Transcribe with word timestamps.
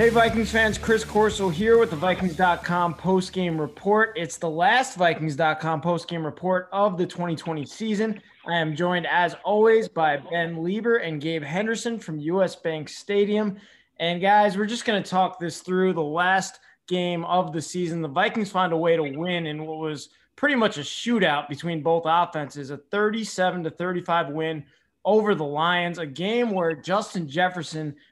Hey 0.00 0.08
Vikings 0.08 0.50
fans, 0.50 0.78
Chris 0.78 1.04
Corso 1.04 1.50
here 1.50 1.76
with 1.76 1.90
the 1.90 1.96
Vikings.com 1.96 2.94
post-game 2.94 3.60
report. 3.60 4.14
It's 4.16 4.38
the 4.38 4.48
last 4.48 4.96
Vikings.com 4.96 5.82
post-game 5.82 6.24
report 6.24 6.70
of 6.72 6.96
the 6.96 7.04
2020 7.04 7.66
season. 7.66 8.22
I 8.46 8.56
am 8.56 8.74
joined 8.74 9.06
as 9.06 9.36
always 9.44 9.88
by 9.88 10.16
Ben 10.16 10.56
Leber 10.56 11.06
and 11.06 11.20
Gabe 11.20 11.42
Henderson 11.42 11.98
from 11.98 12.18
US 12.18 12.56
Bank 12.56 12.88
Stadium. 12.88 13.58
And 13.98 14.22
guys, 14.22 14.56
we're 14.56 14.64
just 14.64 14.86
going 14.86 15.02
to 15.02 15.06
talk 15.06 15.38
this 15.38 15.60
through 15.60 15.92
the 15.92 16.02
last 16.02 16.60
game 16.88 17.22
of 17.26 17.52
the 17.52 17.60
season. 17.60 18.00
The 18.00 18.08
Vikings 18.08 18.50
found 18.50 18.72
a 18.72 18.78
way 18.78 18.96
to 18.96 19.02
win 19.02 19.44
in 19.44 19.66
what 19.66 19.80
was 19.80 20.08
pretty 20.34 20.54
much 20.54 20.78
a 20.78 20.80
shootout 20.80 21.46
between 21.46 21.82
both 21.82 22.04
offenses, 22.06 22.70
a 22.70 22.78
37 22.78 23.64
to 23.64 23.70
35 23.70 24.30
win 24.30 24.64
over 25.04 25.34
the 25.34 25.44
Lions, 25.44 25.98
a 25.98 26.06
game 26.06 26.52
where 26.52 26.74
Justin 26.74 27.28
Jefferson– 27.28 27.94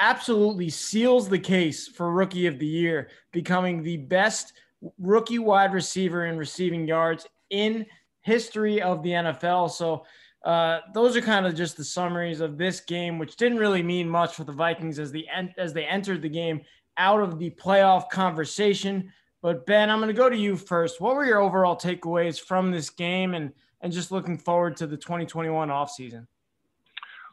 absolutely 0.00 0.70
seals 0.70 1.28
the 1.28 1.38
case 1.38 1.86
for 1.86 2.10
rookie 2.10 2.46
of 2.46 2.58
the 2.58 2.66
year, 2.66 3.10
becoming 3.32 3.82
the 3.82 3.98
best 3.98 4.54
rookie 4.98 5.38
wide 5.38 5.72
receiver 5.72 6.26
in 6.26 6.38
receiving 6.38 6.88
yards 6.88 7.26
in 7.50 7.86
history 8.22 8.80
of 8.80 9.02
the 9.02 9.10
NFL. 9.10 9.70
So 9.70 10.04
uh, 10.44 10.80
those 10.94 11.16
are 11.16 11.20
kind 11.20 11.46
of 11.46 11.54
just 11.54 11.76
the 11.76 11.84
summaries 11.84 12.40
of 12.40 12.56
this 12.56 12.80
game, 12.80 13.18
which 13.18 13.36
didn't 13.36 13.58
really 13.58 13.82
mean 13.82 14.08
much 14.08 14.34
for 14.34 14.44
the 14.44 14.52
Vikings 14.52 14.98
as 14.98 15.12
the 15.12 15.26
as 15.58 15.72
they 15.72 15.84
entered 15.84 16.22
the 16.22 16.28
game 16.28 16.62
out 16.96 17.20
of 17.20 17.38
the 17.38 17.50
playoff 17.50 18.08
conversation. 18.08 19.12
But 19.42 19.66
Ben, 19.66 19.90
I'm 19.90 19.98
going 19.98 20.08
to 20.08 20.14
go 20.14 20.30
to 20.30 20.36
you 20.36 20.56
first. 20.56 21.00
What 21.00 21.14
were 21.14 21.24
your 21.24 21.40
overall 21.40 21.76
takeaways 21.76 22.40
from 22.40 22.70
this 22.70 22.88
game, 22.88 23.34
and 23.34 23.52
and 23.82 23.92
just 23.92 24.12
looking 24.12 24.38
forward 24.38 24.76
to 24.76 24.86
the 24.86 24.96
2021 24.96 25.68
offseason? 25.68 26.26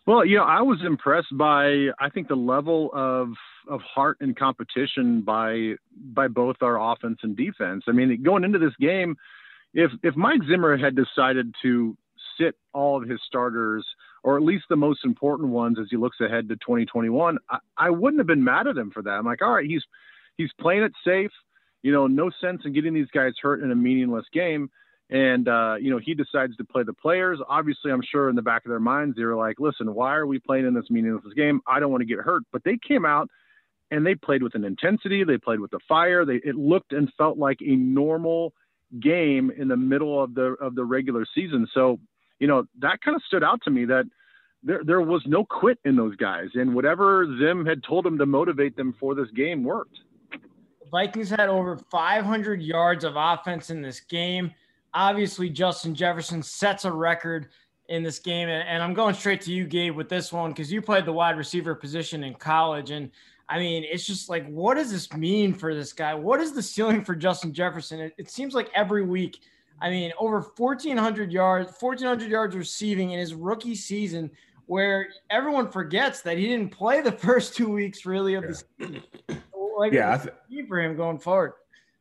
Well, 0.08 0.26
you 0.26 0.38
know, 0.38 0.46
I 0.46 0.62
was 0.62 0.80
impressed 0.86 1.38
by 1.38 1.90
I 2.00 2.10
think 2.10 2.30
the 2.30 2.36
level 2.36 2.90
of 2.94 3.34
of 3.68 3.82
heart 3.82 4.18
and 4.22 4.36
competition 4.38 5.22
by 5.22 5.74
by 6.14 6.30
both 6.30 6.56
our 6.62 6.80
offense 6.94 7.20
and 7.24 7.36
defense. 7.36 7.84
I 7.90 7.92
mean, 7.92 8.24
going 8.24 8.46
into 8.46 8.58
this 8.58 8.74
game, 8.80 9.18
if 9.74 9.92
if 10.04 10.16
Mike 10.16 10.40
Zimmer 10.50 10.78
had 10.78 10.96
decided 10.96 11.54
to 11.62 11.98
sit 12.40 12.56
all 12.74 13.02
of 13.02 13.10
his 13.10 13.20
starters 13.28 13.86
or 14.24 14.38
at 14.38 14.44
least 14.44 14.64
the 14.70 14.78
most 14.78 15.04
important 15.04 15.50
ones 15.50 15.78
as 15.80 15.88
he 15.92 15.98
looks 15.98 16.22
ahead 16.22 16.48
to 16.48 16.56
2021, 16.56 17.38
I, 17.50 17.58
I 17.78 17.90
wouldn't 17.90 18.20
have 18.20 18.28
been 18.28 18.44
mad 18.44 18.68
at 18.68 18.78
him 18.78 18.92
for 18.92 19.02
that. 19.04 19.12
I'm 19.12 19.26
like, 19.26 19.42
all 19.42 19.56
right, 19.56 19.68
he's 19.68 19.84
he's 20.38 20.52
playing 20.62 20.84
it 20.84 20.94
safe. 21.06 21.32
You 21.82 21.92
know, 21.92 22.08
no 22.08 22.32
sense 22.40 22.62
in 22.64 22.72
getting 22.72 22.94
these 22.94 23.12
guys 23.14 23.34
hurt 23.42 23.62
in 23.62 23.72
a 23.72 23.76
meaningless 23.76 24.26
game 24.32 24.70
and 25.10 25.48
uh, 25.48 25.76
you 25.80 25.90
know 25.90 26.00
he 26.00 26.14
decides 26.14 26.56
to 26.58 26.64
play 26.64 26.84
the 26.84 26.94
players. 26.94 27.40
Obviously, 27.48 27.92
I'm 27.92 28.02
sure 28.02 28.30
in 28.30 28.36
the 28.36 28.42
back 28.42 28.66
of 28.66 28.70
their 28.70 28.80
minds 28.80 29.16
they 29.16 29.24
were 29.24 29.36
like, 29.36 29.60
"Listen, 29.60 29.94
why 29.94 30.16
are 30.16 30.28
we 30.28 30.40
playing 30.40 30.66
in 30.66 30.74
this 30.74 30.90
meaningless 30.90 31.34
game? 31.34 31.62
I 31.68 31.80
don't 31.80 31.92
want 31.92 32.02
to 32.02 32.06
get 32.06 32.20
hurt." 32.20 32.44
But 32.52 32.64
they 32.64 32.78
came 32.86 33.06
out 33.06 33.30
and 33.92 34.06
they 34.06 34.16
played 34.16 34.44
with 34.44 34.56
an 34.56 34.66
intensity. 34.66 35.24
They 35.24 35.38
played 35.38 35.60
with 35.60 35.72
the 35.72 35.80
fire. 35.88 36.26
They 36.26 36.42
it 36.44 36.56
looked 36.56 36.94
and 36.94 37.12
felt 37.18 37.38
like 37.38 37.60
a 37.62 37.76
normal 37.76 38.54
game 39.00 39.52
in 39.58 39.68
the 39.68 39.78
middle 39.78 40.22
of 40.22 40.34
the 40.34 40.56
of 40.62 40.76
the 40.76 40.84
regular 40.84 41.26
season. 41.34 41.68
So 41.74 42.00
you 42.40 42.48
know 42.48 42.66
that 42.80 43.00
kind 43.02 43.16
of 43.16 43.24
stood 43.24 43.44
out 43.44 43.62
to 43.64 43.72
me 43.72 43.86
that 43.86 44.06
there 44.62 44.84
there 44.84 45.02
was 45.02 45.24
no 45.26 45.46
quit 45.46 45.80
in 45.86 45.96
those 45.96 46.16
guys, 46.18 46.50
and 46.56 46.76
whatever 46.76 47.26
Zim 47.40 47.66
had 47.66 47.82
told 47.84 48.04
them 48.04 48.18
to 48.18 48.26
motivate 48.26 48.76
them 48.76 48.94
for 49.00 49.16
this 49.16 49.30
game 49.36 49.64
worked. 49.64 50.00
Vikings 50.90 51.30
had 51.30 51.50
over 51.50 51.78
500 51.92 52.62
yards 52.62 53.04
of 53.04 53.16
offense 53.18 53.70
in 53.70 53.82
this 53.82 54.00
game 54.00 54.54
obviously 54.98 55.48
Justin 55.48 55.94
Jefferson 55.94 56.42
sets 56.42 56.84
a 56.84 56.92
record 56.92 57.50
in 57.88 58.02
this 58.02 58.18
game. 58.20 58.50
And, 58.50 58.82
I'm 58.82 58.96
going 58.96 59.14
straight 59.14 59.42
to 59.42 59.54
you, 59.54 59.66
Gabe, 59.66 59.96
with 59.96 60.10
this 60.10 60.34
one 60.34 60.52
because 60.52 60.72
you 60.72 60.82
played 60.82 61.06
the 61.06 61.14
wide 61.14 61.38
receiver 61.38 61.76
position 61.76 62.24
in 62.24 62.34
college. 62.34 62.90
And 62.90 63.12
I 63.48 63.60
mean, 63.60 63.86
it's 63.90 64.06
just 64.06 64.28
like, 64.28 64.46
what 64.48 64.76
does 64.76 64.92
this 64.92 65.14
mean 65.14 65.54
for 65.54 65.76
this 65.76 65.94
guy? 65.94 66.16
What 66.16 66.42
is 66.42 66.52
the 66.52 66.64
ceiling 66.64 67.04
for 67.04 67.16
Justin 67.16 67.54
Jefferson? 67.54 68.00
It, 68.00 68.14
it 68.18 68.32
seems 68.32 68.56
like 68.56 68.70
every 68.74 69.04
week, 69.04 69.40
I 69.80 69.92
mean, 69.92 70.12
over 70.20 70.42
1,400 70.42 71.32
yards, 71.32 71.72
1,400 71.80 72.30
yards 72.30 72.56
receiving 72.56 73.12
in 73.12 73.20
his 73.20 73.36
rookie 73.36 73.76
season, 73.76 74.32
where 74.66 75.08
everyone 75.30 75.70
forgets 75.70 76.22
that 76.22 76.38
he 76.38 76.48
didn't 76.48 76.72
play 76.72 77.02
the 77.02 77.12
first 77.24 77.56
two 77.56 77.70
weeks 77.70 78.06
really 78.06 78.34
of 78.34 78.48
the 78.48 78.64
season. 78.80 79.04
Like, 79.78 79.94
yeah, 79.94 80.18
th- 80.18 80.68
for 80.68 80.82
him 80.82 80.98
going 80.98 81.20
forward 81.20 81.54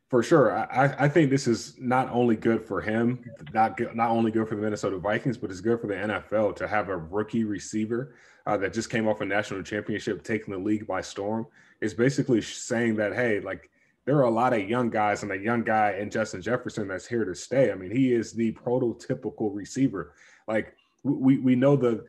for 0.08 0.22
sure. 0.22 0.56
I, 0.56 0.94
I 0.98 1.08
think 1.08 1.30
this 1.30 1.46
is 1.46 1.74
not 1.78 2.10
only 2.10 2.36
good 2.36 2.64
for 2.64 2.80
him, 2.80 3.28
not 3.52 3.78
not 3.94 4.10
only 4.10 4.30
good 4.30 4.48
for 4.48 4.54
the 4.54 4.62
Minnesota 4.62 4.98
Vikings, 4.98 5.36
but 5.36 5.50
it's 5.50 5.60
good 5.60 5.80
for 5.80 5.88
the 5.88 5.94
NFL 5.94 6.56
to 6.56 6.68
have 6.68 6.88
a 6.88 6.96
rookie 6.96 7.44
receiver 7.44 8.14
uh, 8.46 8.56
that 8.58 8.72
just 8.72 8.88
came 8.88 9.08
off 9.08 9.20
a 9.20 9.24
national 9.24 9.62
championship, 9.62 10.22
taking 10.22 10.52
the 10.52 10.60
league 10.60 10.86
by 10.86 11.00
storm. 11.00 11.46
It's 11.80 11.94
basically 11.94 12.40
saying 12.40 12.96
that 12.96 13.14
hey, 13.14 13.40
like 13.40 13.68
there 14.04 14.16
are 14.18 14.24
a 14.24 14.30
lot 14.30 14.52
of 14.52 14.68
young 14.68 14.90
guys 14.90 15.24
and 15.24 15.32
a 15.32 15.38
young 15.38 15.64
guy 15.64 15.96
in 15.98 16.08
Justin 16.08 16.40
Jefferson 16.40 16.86
that's 16.86 17.06
here 17.06 17.24
to 17.24 17.34
stay. 17.34 17.72
I 17.72 17.74
mean, 17.74 17.90
he 17.90 18.12
is 18.12 18.32
the 18.32 18.52
prototypical 18.52 19.52
receiver. 19.52 20.12
Like 20.46 20.76
we 21.02 21.38
we 21.38 21.56
know 21.56 21.74
the 21.74 22.04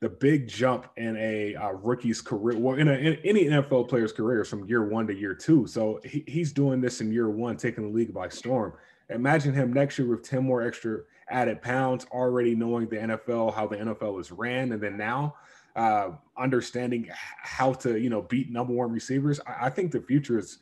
the 0.00 0.08
big 0.08 0.48
jump 0.48 0.86
in 0.96 1.16
a 1.18 1.54
uh, 1.54 1.72
rookie's 1.72 2.22
career, 2.22 2.58
well, 2.58 2.76
in, 2.76 2.88
a, 2.88 2.92
in, 2.92 3.18
any 3.22 3.44
NFL 3.44 3.88
player's 3.88 4.12
career, 4.12 4.40
is 4.40 4.48
from 4.48 4.66
year 4.66 4.88
one 4.88 5.06
to 5.06 5.14
year 5.14 5.34
two. 5.34 5.66
So 5.66 6.00
he, 6.04 6.24
he's 6.26 6.52
doing 6.52 6.80
this 6.80 7.02
in 7.02 7.12
year 7.12 7.28
one, 7.28 7.58
taking 7.58 7.84
the 7.84 7.94
league 7.94 8.14
by 8.14 8.28
storm. 8.28 8.72
Imagine 9.10 9.52
him 9.52 9.72
next 9.72 9.98
year 9.98 10.08
with 10.08 10.22
10 10.22 10.42
more 10.42 10.62
extra 10.62 11.00
added 11.28 11.60
pounds, 11.60 12.06
already 12.12 12.54
knowing 12.54 12.88
the 12.88 12.96
NFL, 12.96 13.54
how 13.54 13.66
the 13.66 13.76
NFL 13.76 14.20
is 14.20 14.32
ran, 14.32 14.72
and 14.72 14.82
then 14.82 14.96
now 14.96 15.34
uh, 15.76 16.10
understanding 16.38 17.08
how 17.12 17.74
to, 17.74 17.98
you 17.98 18.08
know, 18.08 18.22
beat 18.22 18.50
number 18.50 18.72
one 18.72 18.90
receivers. 18.90 19.38
I, 19.46 19.66
I 19.66 19.70
think 19.70 19.92
the 19.92 20.00
future 20.00 20.38
is, 20.38 20.58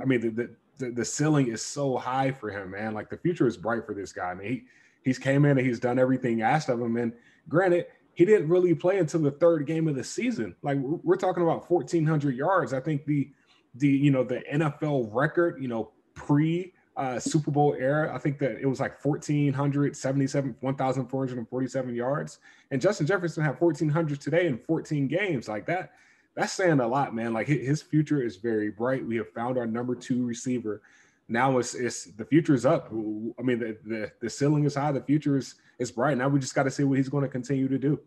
I 0.00 0.06
mean, 0.06 0.34
the, 0.34 0.50
the, 0.78 0.90
the 0.90 1.04
ceiling 1.04 1.48
is 1.48 1.62
so 1.62 1.98
high 1.98 2.32
for 2.32 2.50
him, 2.50 2.70
man. 2.70 2.94
Like 2.94 3.10
the 3.10 3.18
future 3.18 3.46
is 3.46 3.56
bright 3.56 3.84
for 3.84 3.94
this 3.94 4.12
guy. 4.12 4.30
I 4.30 4.34
mean, 4.34 4.48
he, 4.48 4.62
he's 5.04 5.18
came 5.18 5.44
in 5.44 5.58
and 5.58 5.66
he's 5.66 5.80
done 5.80 5.98
everything 5.98 6.40
asked 6.42 6.68
of 6.68 6.80
him. 6.80 6.96
And 6.96 7.12
granted, 7.48 7.86
he 8.14 8.24
didn't 8.24 8.48
really 8.48 8.74
play 8.74 8.98
until 8.98 9.20
the 9.20 9.30
third 9.30 9.66
game 9.66 9.88
of 9.88 9.94
the 9.94 10.04
season. 10.04 10.54
Like 10.62 10.78
we're 10.78 11.16
talking 11.16 11.42
about 11.42 11.70
1,400 11.70 12.36
yards. 12.36 12.72
I 12.72 12.80
think 12.80 13.04
the 13.06 13.30
the 13.76 13.88
you 13.88 14.10
know 14.10 14.22
the 14.22 14.42
NFL 14.52 15.08
record, 15.12 15.60
you 15.60 15.68
know, 15.68 15.90
pre 16.14 16.74
uh, 16.96 17.18
Super 17.18 17.50
Bowl 17.50 17.74
era, 17.78 18.14
I 18.14 18.18
think 18.18 18.38
that 18.40 18.60
it 18.60 18.66
was 18.66 18.80
like 18.80 19.02
1,477, 19.02 20.56
1,447 20.60 21.94
yards. 21.94 22.38
And 22.70 22.82
Justin 22.82 23.06
Jefferson 23.06 23.42
had 23.42 23.58
1,400 23.58 24.20
today 24.20 24.46
in 24.46 24.58
14 24.58 25.08
games. 25.08 25.48
Like 25.48 25.64
that, 25.66 25.92
that's 26.34 26.52
saying 26.52 26.80
a 26.80 26.86
lot, 26.86 27.14
man. 27.14 27.32
Like 27.32 27.46
his 27.46 27.80
future 27.80 28.22
is 28.22 28.36
very 28.36 28.70
bright. 28.70 29.06
We 29.06 29.16
have 29.16 29.30
found 29.32 29.56
our 29.56 29.66
number 29.66 29.94
two 29.94 30.26
receiver 30.26 30.82
now 31.32 31.58
it's 31.58 31.74
it's 31.74 32.04
the 32.04 32.24
future 32.24 32.54
is 32.54 32.66
up. 32.66 32.88
I 32.92 33.42
mean, 33.42 33.58
the 33.58 33.78
the, 33.84 34.12
the 34.20 34.30
ceiling 34.30 34.64
is 34.64 34.74
high. 34.74 34.92
The 34.92 35.00
future 35.00 35.36
is 35.36 35.54
is 35.78 35.90
bright. 35.90 36.18
Now 36.18 36.28
we 36.28 36.38
just 36.38 36.54
got 36.54 36.64
to 36.64 36.70
see 36.70 36.84
what 36.84 36.98
he's 36.98 37.08
going 37.08 37.22
to 37.22 37.28
continue 37.28 37.68
to 37.68 37.78
do. 37.78 37.98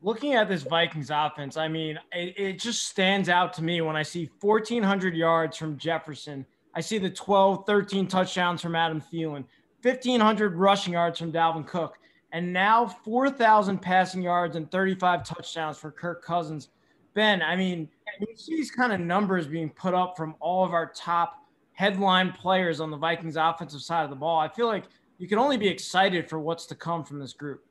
Looking 0.00 0.34
at 0.34 0.48
this 0.48 0.62
Vikings 0.62 1.10
offense, 1.10 1.56
I 1.56 1.66
mean, 1.66 1.98
it, 2.12 2.34
it 2.38 2.58
just 2.60 2.86
stands 2.86 3.28
out 3.28 3.52
to 3.54 3.64
me 3.64 3.80
when 3.80 3.96
I 3.96 4.04
see 4.04 4.30
1,400 4.40 5.16
yards 5.16 5.56
from 5.56 5.76
Jefferson. 5.76 6.46
I 6.72 6.80
see 6.80 6.98
the 6.98 7.10
12, 7.10 7.66
13 7.66 8.06
touchdowns 8.06 8.62
from 8.62 8.76
Adam 8.76 9.02
Thielen, 9.12 9.44
1,500 9.82 10.54
rushing 10.54 10.92
yards 10.92 11.18
from 11.18 11.32
Dalvin 11.32 11.66
Cook, 11.66 11.98
and 12.30 12.52
now 12.52 12.86
4,000 12.86 13.78
passing 13.78 14.22
yards 14.22 14.54
and 14.54 14.70
35 14.70 15.24
touchdowns 15.24 15.78
for 15.78 15.90
Kirk 15.90 16.22
Cousins. 16.22 16.68
Ben, 17.14 17.42
I 17.42 17.56
mean, 17.56 17.88
you 18.20 18.36
see 18.36 18.54
these 18.54 18.70
kind 18.70 18.92
of 18.92 19.00
numbers 19.00 19.48
being 19.48 19.70
put 19.70 19.94
up 19.94 20.16
from 20.16 20.36
all 20.38 20.64
of 20.64 20.72
our 20.72 20.92
top 20.94 21.37
headline 21.78 22.32
players 22.32 22.80
on 22.80 22.90
the 22.90 22.96
Vikings 22.96 23.36
offensive 23.36 23.80
side 23.80 24.02
of 24.02 24.10
the 24.10 24.16
ball. 24.16 24.40
I 24.40 24.48
feel 24.48 24.66
like 24.66 24.86
you 25.18 25.28
can 25.28 25.38
only 25.38 25.56
be 25.56 25.68
excited 25.68 26.28
for 26.28 26.40
what's 26.40 26.66
to 26.66 26.74
come 26.74 27.04
from 27.04 27.20
this 27.20 27.32
group. 27.32 27.64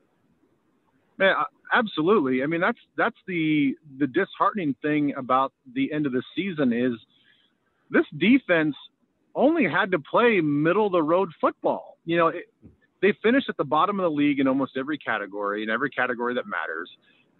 Man, 1.18 1.34
uh, 1.38 1.44
absolutely. 1.74 2.42
I 2.42 2.46
mean, 2.46 2.62
that's 2.62 2.78
that's 2.96 3.18
the 3.26 3.76
the 3.98 4.06
disheartening 4.06 4.74
thing 4.80 5.12
about 5.18 5.52
the 5.74 5.92
end 5.92 6.06
of 6.06 6.12
the 6.12 6.22
season 6.34 6.72
is 6.72 6.94
this 7.90 8.06
defense 8.16 8.74
only 9.34 9.68
had 9.68 9.90
to 9.90 9.98
play 9.98 10.40
middle 10.40 10.86
of 10.86 10.92
the 10.92 11.02
road 11.02 11.28
football. 11.38 11.98
You 12.06 12.16
know, 12.16 12.28
it, 12.28 12.44
they 13.02 13.12
finished 13.22 13.50
at 13.50 13.58
the 13.58 13.64
bottom 13.64 14.00
of 14.00 14.04
the 14.04 14.16
league 14.16 14.40
in 14.40 14.48
almost 14.48 14.78
every 14.78 14.96
category, 14.96 15.62
in 15.62 15.68
every 15.68 15.90
category 15.90 16.32
that 16.32 16.46
matters. 16.46 16.90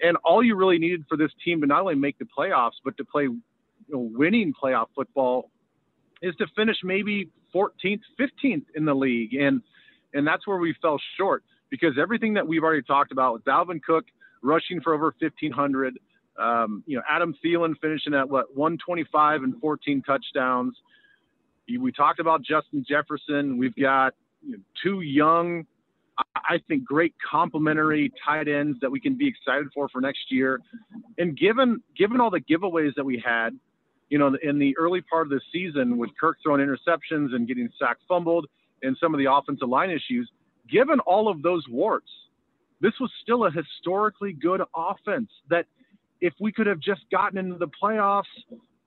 And 0.02 0.18
all 0.22 0.44
you 0.44 0.54
really 0.54 0.78
needed 0.78 1.06
for 1.08 1.16
this 1.16 1.30
team 1.42 1.62
to 1.62 1.66
not 1.66 1.80
only 1.80 1.94
make 1.94 2.18
the 2.18 2.26
playoffs, 2.26 2.76
but 2.84 2.94
to 2.98 3.06
play 3.06 3.22
you 3.22 3.40
know, 3.88 4.10
winning 4.12 4.52
playoff 4.52 4.88
football 4.94 5.50
is 6.22 6.34
to 6.36 6.46
finish 6.56 6.76
maybe 6.82 7.28
14th, 7.54 8.00
15th 8.18 8.64
in 8.74 8.84
the 8.84 8.94
league, 8.94 9.34
and 9.34 9.62
and 10.14 10.26
that's 10.26 10.46
where 10.46 10.58
we 10.58 10.74
fell 10.80 10.98
short 11.16 11.44
because 11.70 11.98
everything 12.00 12.34
that 12.34 12.46
we've 12.46 12.62
already 12.62 12.82
talked 12.82 13.12
about 13.12 13.34
with 13.34 13.44
Dalvin 13.44 13.82
Cook 13.82 14.06
rushing 14.42 14.80
for 14.80 14.94
over 14.94 15.14
1,500, 15.18 15.98
um, 16.38 16.82
you 16.86 16.96
know, 16.96 17.02
Adam 17.08 17.34
Thielen 17.44 17.74
finishing 17.80 18.14
at 18.14 18.28
what 18.28 18.56
125 18.56 19.42
and 19.42 19.60
14 19.60 20.02
touchdowns. 20.02 20.74
We 21.68 21.92
talked 21.92 22.20
about 22.20 22.40
Justin 22.42 22.86
Jefferson. 22.88 23.58
We've 23.58 23.76
got 23.76 24.14
you 24.42 24.52
know, 24.52 24.58
two 24.82 25.02
young 25.02 25.66
I 26.34 26.58
think 26.66 26.84
great 26.84 27.14
complementary 27.30 28.12
tight 28.24 28.48
ends 28.48 28.78
that 28.80 28.90
we 28.90 29.00
can 29.00 29.14
be 29.16 29.28
excited 29.28 29.68
for 29.72 29.88
for 29.88 30.00
next 30.00 30.30
year. 30.30 30.60
And 31.16 31.36
given 31.36 31.82
given 31.96 32.20
all 32.20 32.30
the 32.30 32.40
giveaways 32.40 32.94
that 32.96 33.04
we 33.04 33.22
had, 33.24 33.58
you 34.10 34.18
know, 34.18 34.36
in 34.42 34.58
the 34.58 34.76
early 34.78 35.00
part 35.00 35.26
of 35.26 35.30
the 35.30 35.40
season 35.52 35.98
with 35.98 36.10
Kirk 36.18 36.38
throwing 36.42 36.60
interceptions 36.60 37.34
and 37.34 37.46
getting 37.46 37.68
sacked, 37.78 38.02
fumbled, 38.08 38.46
and 38.82 38.96
some 39.00 39.14
of 39.14 39.18
the 39.18 39.30
offensive 39.30 39.68
line 39.68 39.90
issues, 39.90 40.30
given 40.70 41.00
all 41.00 41.28
of 41.28 41.42
those 41.42 41.64
warts, 41.68 42.10
this 42.80 42.92
was 43.00 43.10
still 43.22 43.44
a 43.44 43.50
historically 43.50 44.32
good 44.32 44.62
offense 44.74 45.28
that 45.50 45.66
if 46.20 46.32
we 46.40 46.52
could 46.52 46.66
have 46.66 46.80
just 46.80 47.02
gotten 47.10 47.38
into 47.38 47.58
the 47.58 47.68
playoffs, 47.82 48.24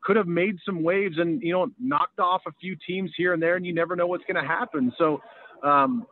could 0.04 0.16
have 0.16 0.28
made 0.28 0.58
some 0.66 0.82
waves 0.82 1.18
and 1.20 1.42
you 1.42 1.54
know 1.54 1.70
knocked 1.80 2.20
off 2.20 2.42
a 2.48 2.52
few 2.60 2.76
teams 2.88 3.12
here 3.16 3.34
and 3.34 3.42
there, 3.42 3.56
and 3.56 3.66
you 3.66 3.74
never 3.74 3.96
know 3.96 4.08
what's 4.08 4.24
going 4.26 4.42
to 4.42 4.48
happen. 4.48 4.92
So 4.98 5.22
um, 5.64 6.06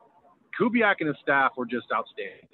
Kubiak 0.60 0.96
and 1.00 1.08
his 1.08 1.18
staff 1.22 1.52
were 1.58 1.66
just 1.66 1.88
outstanding. 1.94 2.48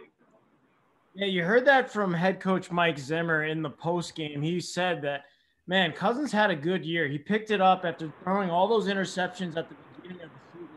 Yeah, 1.13 1.27
you 1.27 1.43
heard 1.43 1.65
that 1.65 1.89
from 1.91 2.13
head 2.13 2.39
coach 2.39 2.71
Mike 2.71 2.99
Zimmer 2.99 3.45
in 3.45 3.61
the 3.61 3.69
post 3.69 4.15
game. 4.15 4.41
He 4.41 4.59
said 4.59 5.01
that, 5.03 5.23
man, 5.67 5.91
Cousins 5.91 6.31
had 6.31 6.50
a 6.50 6.56
good 6.56 6.85
year. 6.85 7.07
He 7.07 7.17
picked 7.17 7.51
it 7.51 7.62
up 7.62 7.85
after 7.85 8.12
throwing 8.23 8.50
all 8.50 8.67
those 8.67 8.88
interceptions 8.88 9.57
at 9.57 9.69
the 9.69 9.75
beginning 9.95 10.23
of 10.23 10.29
the 10.29 10.39
season. 10.53 10.69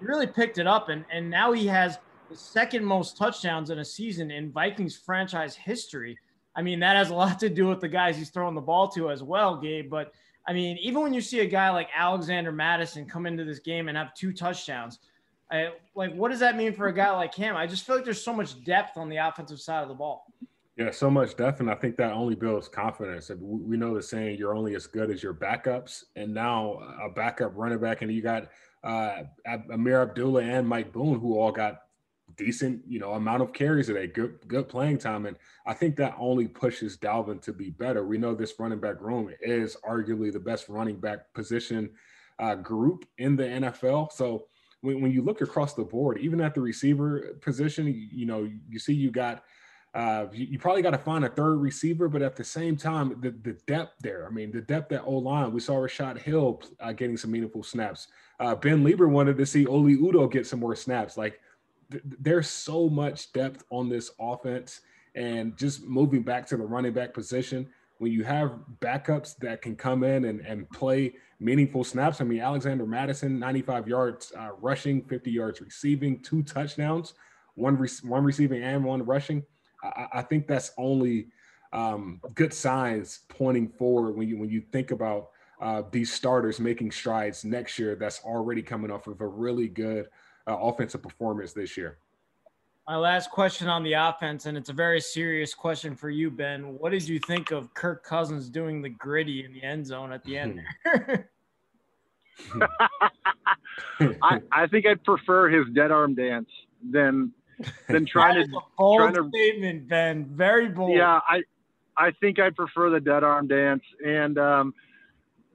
He 0.00 0.06
really 0.06 0.26
picked 0.26 0.58
it 0.58 0.66
up, 0.66 0.88
and, 0.88 1.04
and 1.12 1.30
now 1.30 1.52
he 1.52 1.66
has 1.66 1.98
the 2.30 2.36
second 2.36 2.84
most 2.84 3.16
touchdowns 3.16 3.70
in 3.70 3.78
a 3.78 3.84
season 3.84 4.30
in 4.30 4.52
Vikings 4.52 4.96
franchise 4.96 5.54
history. 5.54 6.18
I 6.56 6.62
mean, 6.62 6.80
that 6.80 6.96
has 6.96 7.10
a 7.10 7.14
lot 7.14 7.38
to 7.40 7.48
do 7.48 7.66
with 7.66 7.80
the 7.80 7.88
guys 7.88 8.16
he's 8.16 8.30
throwing 8.30 8.54
the 8.54 8.60
ball 8.60 8.88
to 8.88 9.10
as 9.10 9.22
well, 9.22 9.56
Gabe. 9.56 9.90
But 9.90 10.12
I 10.46 10.52
mean, 10.52 10.76
even 10.78 11.02
when 11.02 11.14
you 11.14 11.20
see 11.20 11.40
a 11.40 11.46
guy 11.46 11.70
like 11.70 11.88
Alexander 11.96 12.52
Mattison 12.52 13.06
come 13.06 13.26
into 13.26 13.44
this 13.44 13.58
game 13.58 13.88
and 13.88 13.96
have 13.96 14.14
two 14.14 14.32
touchdowns– 14.32 14.98
I, 15.50 15.68
like, 15.94 16.14
what 16.14 16.30
does 16.30 16.40
that 16.40 16.56
mean 16.56 16.72
for 16.72 16.88
a 16.88 16.92
guy 16.92 17.10
like 17.10 17.34
him? 17.34 17.56
I 17.56 17.66
just 17.66 17.86
feel 17.86 17.96
like 17.96 18.04
there's 18.04 18.22
so 18.22 18.32
much 18.32 18.62
depth 18.64 18.96
on 18.96 19.08
the 19.08 19.18
offensive 19.18 19.60
side 19.60 19.82
of 19.82 19.88
the 19.88 19.94
ball. 19.94 20.26
Yeah, 20.76 20.90
so 20.90 21.08
much 21.08 21.36
depth, 21.36 21.60
and 21.60 21.70
I 21.70 21.76
think 21.76 21.96
that 21.96 22.12
only 22.12 22.34
builds 22.34 22.66
confidence. 22.66 23.30
We 23.40 23.76
know 23.76 23.94
the 23.94 24.02
saying, 24.02 24.38
"You're 24.38 24.56
only 24.56 24.74
as 24.74 24.88
good 24.88 25.08
as 25.08 25.22
your 25.22 25.34
backups," 25.34 26.02
and 26.16 26.34
now 26.34 26.80
a 27.00 27.08
backup 27.08 27.52
running 27.54 27.78
back, 27.78 28.02
and 28.02 28.12
you 28.12 28.22
got 28.22 28.50
uh, 28.82 29.22
Ameer 29.46 30.02
Abdullah 30.02 30.42
and 30.42 30.68
Mike 30.68 30.92
Boone, 30.92 31.20
who 31.20 31.38
all 31.38 31.52
got 31.52 31.82
decent, 32.36 32.82
you 32.88 32.98
know, 32.98 33.12
amount 33.12 33.42
of 33.42 33.52
carries 33.52 33.86
today, 33.86 34.08
good 34.08 34.40
good 34.48 34.68
playing 34.68 34.98
time, 34.98 35.26
and 35.26 35.36
I 35.64 35.74
think 35.74 35.94
that 35.96 36.16
only 36.18 36.48
pushes 36.48 36.96
Dalvin 36.96 37.40
to 37.42 37.52
be 37.52 37.70
better. 37.70 38.04
We 38.04 38.18
know 38.18 38.34
this 38.34 38.58
running 38.58 38.80
back 38.80 39.00
room 39.00 39.30
is 39.40 39.76
arguably 39.88 40.32
the 40.32 40.40
best 40.40 40.68
running 40.68 40.98
back 40.98 41.32
position 41.34 41.90
uh, 42.40 42.56
group 42.56 43.04
in 43.18 43.36
the 43.36 43.44
NFL, 43.44 44.10
so 44.10 44.46
when, 44.80 45.10
you 45.10 45.22
look 45.22 45.40
across 45.40 45.74
the 45.74 45.84
board, 45.84 46.18
even 46.18 46.40
at 46.40 46.52
the 46.54 46.60
receiver 46.60 47.38
position, 47.40 47.86
you 48.12 48.26
know, 48.26 48.50
you 48.68 48.78
see 48.78 48.92
you 48.92 49.10
got 49.10 49.44
uh, 49.94 50.26
you, 50.32 50.46
you, 50.46 50.58
probably 50.58 50.82
got 50.82 50.90
to 50.90 50.98
find 50.98 51.24
a 51.24 51.28
third 51.28 51.56
receiver, 51.56 52.08
but 52.08 52.20
at 52.20 52.34
the 52.34 52.42
same 52.42 52.76
time, 52.76 53.16
the, 53.20 53.30
the 53.30 53.56
depth 53.66 53.94
there. 54.00 54.26
I 54.26 54.30
mean, 54.30 54.50
the 54.50 54.60
depth 54.60 54.90
at 54.90 55.04
O 55.06 55.12
line. 55.12 55.52
We 55.52 55.60
saw 55.60 55.76
Rashod 55.76 56.18
Hill 56.18 56.62
uh, 56.80 56.92
getting 56.92 57.16
some 57.16 57.30
meaningful 57.30 57.62
snaps. 57.62 58.08
Uh, 58.40 58.56
ben 58.56 58.82
Leber 58.84 59.08
wanted 59.08 59.36
to 59.38 59.46
see 59.46 59.66
Oli 59.66 59.96
Udoh 59.96 60.30
get 60.30 60.48
some 60.48 60.58
more 60.58 60.74
snaps. 60.74 61.16
Like, 61.16 61.40
th- 61.92 62.02
there's 62.04 62.50
so 62.50 62.88
much 62.88 63.32
depth 63.32 63.64
on 63.70 63.88
this 63.88 64.10
offense, 64.18 64.80
and 65.14 65.56
just 65.56 65.84
moving 65.84 66.24
back 66.24 66.44
to 66.48 66.56
the 66.56 66.64
running 66.64 66.92
back 66.92 67.14
position 67.14 67.68
when 67.98 68.10
you 68.10 68.24
have 68.24 68.58
backups 68.80 69.36
that 69.38 69.62
can 69.62 69.76
come 69.76 70.02
in 70.02 70.24
and, 70.24 70.40
and 70.40 70.68
play 70.70 71.14
meaningful 71.38 71.84
snaps. 71.84 72.20
I 72.20 72.24
mean, 72.24 72.40
Alexander 72.40 72.84
Mattison, 72.84 73.38
95 73.38 73.86
yards 73.86 74.32
uh, 74.36 74.50
rushing, 74.60 75.02
50 75.04 75.30
yards 75.30 75.60
receiving, 75.60 76.20
two 76.20 76.42
touchdowns, 76.42 77.14
one 77.54 77.76
re- 77.78 77.88
one 78.02 78.24
receiving 78.24 78.64
and 78.64 78.84
one 78.84 79.04
rushing. 79.04 79.44
I, 79.84 80.08
I 80.14 80.22
think 80.22 80.46
that's 80.46 80.72
only 80.78 81.28
um, 81.72 82.20
good 82.34 82.52
signs 82.52 83.20
pointing 83.28 83.68
forward 83.68 84.16
when 84.16 84.28
you 84.28 84.38
when 84.38 84.50
you 84.50 84.60
think 84.72 84.90
about 84.90 85.30
uh, 85.60 85.82
these 85.90 86.12
starters 86.12 86.60
making 86.60 86.92
strides 86.92 87.44
next 87.44 87.78
year. 87.78 87.96
That's 87.96 88.20
already 88.24 88.62
coming 88.62 88.90
off 88.90 89.06
of 89.06 89.20
a 89.20 89.26
really 89.26 89.68
good 89.68 90.08
uh, 90.46 90.56
offensive 90.56 91.02
performance 91.02 91.52
this 91.52 91.76
year. 91.76 91.98
My 92.86 92.96
last 92.96 93.30
question 93.30 93.68
on 93.68 93.82
the 93.82 93.94
offense, 93.94 94.44
and 94.44 94.58
it's 94.58 94.68
a 94.68 94.74
very 94.74 95.00
serious 95.00 95.54
question 95.54 95.96
for 95.96 96.10
you, 96.10 96.30
Ben. 96.30 96.78
What 96.78 96.90
did 96.90 97.08
you 97.08 97.18
think 97.18 97.50
of 97.50 97.72
Kirk 97.72 98.04
Cousins 98.04 98.50
doing 98.50 98.82
the 98.82 98.90
griddy 98.90 99.44
in 99.44 99.54
the 99.54 99.62
end 99.62 99.86
zone 99.86 100.12
at 100.12 100.22
the 100.24 100.36
end? 100.36 100.60
I, 104.22 104.40
I 104.52 104.66
think 104.66 104.86
I'd 104.86 105.02
prefer 105.04 105.48
his 105.48 105.66
dead 105.72 105.90
arm 105.90 106.14
dance 106.14 106.48
than 106.90 107.32
than 107.88 108.06
trying 108.06 108.42
to 108.42 108.60
bold 108.76 108.98
trying 108.98 109.14
to, 109.14 109.28
statement, 109.28 109.88
Ben. 109.88 110.24
Very 110.26 110.68
bold. 110.68 110.96
Yeah, 110.96 111.20
I 111.28 111.42
I 111.96 112.10
think 112.20 112.38
I'd 112.38 112.56
prefer 112.56 112.90
the 112.90 113.00
dead 113.00 113.24
arm 113.24 113.46
dance. 113.46 113.82
And 114.04 114.38
um, 114.38 114.74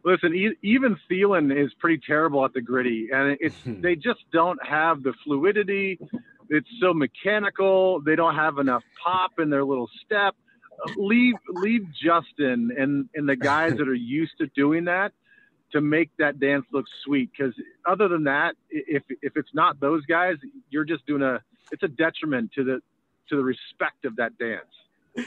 listen, 0.03 0.33
e- 0.33 0.57
even 0.61 0.97
Thielen 1.09 1.55
is 1.55 1.73
pretty 1.79 2.01
terrible 2.05 2.45
at 2.45 2.53
the 2.53 2.61
griddy, 2.61 3.09
and 3.11 3.37
it's 3.39 3.55
they 3.65 3.95
just 3.95 4.19
don't 4.31 4.59
have 4.65 5.03
the 5.03 5.13
fluidity 5.23 5.99
it's 6.49 6.67
so 6.81 6.93
mechanical. 6.93 8.01
They 8.01 8.15
don't 8.15 8.35
have 8.35 8.57
enough 8.57 8.83
pop 9.03 9.31
in 9.39 9.49
their 9.49 9.63
little 9.63 9.89
step. 10.05 10.35
Leave 10.95 11.35
leave 11.49 11.85
Justin 11.93 12.71
and 12.77 13.09
and 13.13 13.29
the 13.29 13.35
guys 13.35 13.77
that 13.77 13.87
are 13.87 13.93
used 13.93 14.33
to 14.39 14.47
doing 14.55 14.85
that 14.85 15.11
to 15.71 15.81
make 15.81 16.09
that 16.17 16.39
dance 16.39 16.65
look 16.71 16.85
sweet. 17.03 17.29
Because 17.37 17.53
other 17.85 18.07
than 18.07 18.23
that, 18.23 18.55
if 18.69 19.03
if 19.21 19.33
it's 19.35 19.53
not 19.53 19.79
those 19.79 20.05
guys, 20.05 20.37
you're 20.69 20.85
just 20.85 21.05
doing 21.05 21.21
a 21.21 21.41
it's 21.71 21.83
a 21.83 21.87
detriment 21.87 22.51
to 22.53 22.63
the 22.63 22.81
to 23.29 23.35
the 23.35 23.43
respect 23.43 24.05
of 24.05 24.15
that 24.15 24.37
dance. 24.37 24.65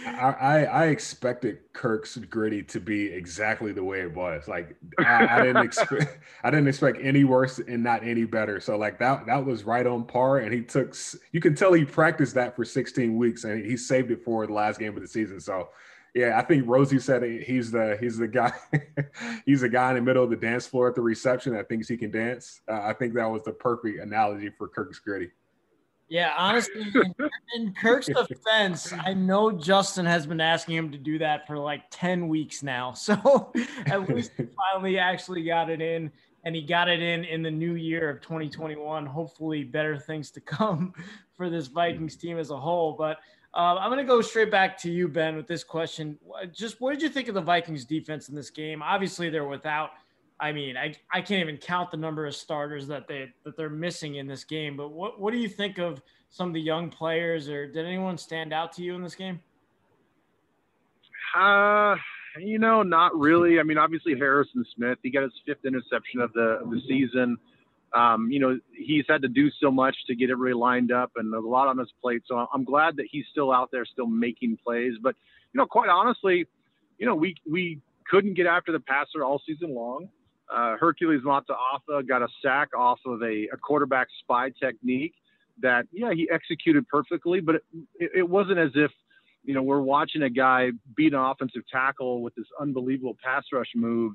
I, 0.06 0.65
I 0.65 0.87
expected 0.87 1.59
Kirk's 1.73 2.17
griddy 2.17 2.62
to 2.65 2.81
be 2.81 3.06
exactly 3.06 3.73
the 3.73 3.83
way 3.83 4.00
it 4.00 4.15
was. 4.15 4.47
Like 4.49 4.77
I, 4.99 5.27
I 5.27 5.43
didn't 5.43 5.65
expect 5.65 6.19
I 6.43 6.50
didn't 6.50 6.69
expect 6.69 6.99
any 7.03 7.25
worse 7.25 7.59
and 7.59 7.83
not 7.83 8.05
any 8.05 8.25
better. 8.25 8.61
So 8.61 8.77
like 8.77 8.99
that 9.00 9.27
that 9.27 9.44
was 9.44 9.65
right 9.65 9.87
on 9.87 10.05
par. 10.05 10.39
And 10.39 10.53
he 10.53 10.62
took 10.62 10.97
you 11.33 11.41
can 11.41 11.55
tell 11.55 11.73
he 11.73 11.85
practiced 11.85 12.35
that 12.35 12.56
for 12.56 12.65
16 12.65 13.17
weeks 13.17 13.45
and 13.45 13.65
he 13.65 13.77
saved 13.77 14.11
it 14.11 14.23
for 14.25 14.47
the 14.47 14.53
last 14.53 14.79
game 14.79 14.95
of 14.97 15.03
the 15.03 15.09
season. 15.09 15.41
So 15.41 15.69
yeah, 16.15 16.38
I 16.38 16.43
think 16.43 16.65
Rosie 16.67 16.99
said 16.99 17.23
he's 17.23 17.71
the 17.71 17.97
he's 17.99 18.19
the 18.19 18.29
guy 18.29 18.53
he's 19.47 19.62
the 19.62 19.69
guy 19.69 19.91
in 19.91 19.97
the 19.97 20.03
middle 20.03 20.23
of 20.23 20.31
the 20.31 20.37
dance 20.37 20.66
floor 20.66 20.88
at 20.88 20.95
the 20.95 21.00
reception 21.00 21.55
that 21.55 21.69
thinks 21.69 21.88
he 21.88 21.97
can 21.97 22.11
dance. 22.11 22.61
Uh, 22.69 22.83
I 22.83 22.93
think 22.93 23.14
that 23.14 23.31
was 23.31 23.43
the 23.43 23.52
perfect 23.52 23.99
analogy 24.00 24.50
for 24.57 24.69
Kirk's 24.69 24.99
griddy. 24.99 25.31
Yeah, 26.12 26.35
honestly, 26.37 26.83
in, 26.95 27.14
in, 27.54 27.73
Kirk's 27.73 28.07
defense, 28.28 28.92
I 28.92 29.14
know 29.14 29.50
Justin 29.50 30.04
has 30.04 30.26
been 30.26 30.42
asking 30.42 30.76
him 30.76 30.92
to 30.92 30.99
do 30.99 31.19
that 31.21 31.47
for 31.47 31.57
like 31.57 31.85
10 31.90 32.28
weeks 32.28 32.62
now. 32.62 32.92
So 33.02 33.50
at 33.87 34.11
least 34.11 34.33
he 34.37 34.45
finally 34.73 34.99
actually 34.99 35.42
got 35.42 35.71
it 35.71 35.81
in, 35.81 36.12
and 36.45 36.54
he 36.54 36.61
got 36.61 36.90
it 36.90 37.00
in 37.00 37.25
in 37.25 37.42
the 37.42 37.50
new 37.50 37.76
year 37.76 38.11
of 38.11 38.21
2021. 38.21 39.07
Hopefully, 39.07 39.64
better 39.64 39.97
things 39.97 40.31
to 40.33 40.40
come 40.42 40.92
for 41.35 41.49
this 41.49 41.69
Vikings 41.69 42.16
team 42.16 42.38
as 42.38 42.50
a 42.50 42.61
whole. 42.61 42.92
But 42.92 43.16
uh, 43.54 43.78
I'm 43.78 43.88
going 43.88 44.04
to 44.04 44.04
go 44.04 44.21
straight 44.21 44.50
back 44.50 44.76
to 44.83 44.90
you, 44.90 45.09
Ben, 45.09 45.35
with 45.35 45.47
this 45.47 45.64
question. 45.64 46.19
Just 46.52 46.78
what 46.78 46.92
did 46.92 47.00
you 47.00 47.09
think 47.09 47.28
of 47.28 47.35
the 47.35 47.40
Vikings 47.40 47.87
defense 47.87 48.28
in 48.28 48.35
this 48.35 48.50
game? 48.50 48.83
Obviously, 48.83 49.31
they're 49.31 49.47
without 49.47 49.92
I 50.42 50.50
mean, 50.50 50.76
I, 50.76 50.92
I 51.12 51.22
can't 51.22 51.40
even 51.40 51.56
count 51.56 51.92
the 51.92 51.96
number 51.96 52.26
of 52.26 52.34
starters 52.34 52.88
that 52.88 53.06
they 53.06 53.32
that 53.44 53.56
they're 53.56 53.70
missing 53.70 54.16
in 54.16 54.26
this 54.26 54.42
game. 54.42 54.76
But 54.76 54.90
what 54.90 55.20
what 55.20 55.32
do 55.32 55.38
you 55.38 55.49
think 55.49 55.78
of 55.78 56.02
some 56.30 56.49
of 56.49 56.54
the 56.54 56.61
young 56.61 56.90
players, 56.90 57.49
or 57.49 57.66
did 57.66 57.87
anyone 57.87 58.18
stand 58.18 58.52
out 58.52 58.72
to 58.72 58.82
you 58.82 58.96
in 58.96 59.02
this 59.02 59.14
game? 59.14 59.40
Uh, 61.38 61.94
you 62.40 62.58
know, 62.58 62.82
not 62.82 63.16
really. 63.16 63.61
I 63.61 63.62
mean, 63.62 63.78
obviously 63.78 64.16
Harrison 64.18 64.66
Smith, 64.75 64.99
he 65.02 65.11
got 65.11 65.22
his 65.22 65.32
fifth 65.46 65.64
interception 65.64 66.20
of 66.20 66.32
the 66.32 66.58
of 66.61 66.70
the 66.70 66.80
season. 66.88 67.38
Um, 67.94 68.28
you 68.32 68.40
know, 68.40 68.58
he's 68.76 69.04
had 69.08 69.22
to 69.22 69.28
do 69.28 69.49
so 69.61 69.70
much 69.70 69.94
to 70.08 70.16
get 70.16 70.28
everybody 70.28 70.54
lined 70.54 70.90
up, 70.90 71.12
and 71.14 71.32
there's 71.32 71.44
a 71.44 71.49
lot 71.49 71.68
on 71.68 71.78
his 71.78 71.92
plate. 72.02 72.22
So 72.26 72.49
I'm 72.52 72.64
glad 72.64 72.96
that 72.96 73.06
he's 73.12 73.26
still 73.30 73.52
out 73.52 73.70
there, 73.70 73.84
still 73.84 74.06
making 74.06 74.58
plays. 74.64 74.94
But 75.00 75.14
you 75.52 75.58
know, 75.58 75.66
quite 75.66 75.88
honestly, 75.88 76.46
you 76.99 77.06
know, 77.06 77.14
we 77.14 77.37
we 77.49 77.80
couldn't 78.11 78.34
get 78.34 78.46
after 78.46 78.72
the 78.72 78.80
passer 78.80 79.22
all 79.22 79.40
season 79.46 79.72
long. 79.72 80.08
Uh, 80.52 80.76
Hercules 80.78 81.23
Mata'afa 81.25 82.06
got 82.06 82.23
a 82.23 82.28
sack 82.42 82.71
off 82.76 82.99
of 83.06 83.23
a, 83.23 83.49
a, 83.52 83.56
quarterback 83.56 84.09
spy 84.21 84.50
technique 84.61 85.14
that, 85.61 85.87
yeah, 85.92 86.12
he 86.12 86.28
executed 86.30 86.87
perfectly, 86.88 87.40
but 87.40 87.56
it, 87.99 88.11
it, 88.16 88.28
wasn't 88.28 88.59
as 88.59 88.71
if, 88.75 88.90
you 89.44 89.54
know, 89.54 89.62
we're 89.62 89.80
watching 89.80 90.23
a 90.23 90.30
guy 90.30 90.71
beat 90.97 91.14
an 91.14 91.21
offensive 91.21 91.62
tackle 91.71 92.21
with 92.21 92.35
this 92.35 92.47
unbelievable 92.61 93.16
pass 93.23 93.44
rush 93.52 93.71
move. 93.75 94.12